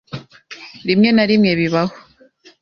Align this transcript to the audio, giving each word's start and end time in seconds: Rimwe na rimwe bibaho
Rimwe 0.87 1.09
na 1.13 1.23
rimwe 1.29 1.51
bibaho 1.59 1.95